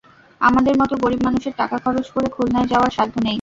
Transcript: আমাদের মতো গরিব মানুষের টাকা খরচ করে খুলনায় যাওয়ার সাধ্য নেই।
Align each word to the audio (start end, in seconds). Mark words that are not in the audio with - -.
আমাদের 0.41 0.75
মতো 0.77 0.93
গরিব 0.97 1.21
মানুষের 1.23 1.53
টাকা 1.57 1.75
খরচ 1.77 2.07
করে 2.09 2.27
খুলনায় 2.29 2.67
যাওয়ার 2.67 2.91
সাধ্য 2.91 3.15
নেই। 3.17 3.29